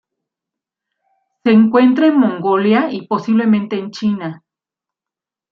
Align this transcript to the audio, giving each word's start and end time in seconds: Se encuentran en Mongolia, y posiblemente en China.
Se 1.43 1.51
encuentran 1.51 2.13
en 2.13 2.17
Mongolia, 2.19 2.87
y 2.91 3.05
posiblemente 3.05 3.77
en 3.77 3.91
China. 3.91 4.43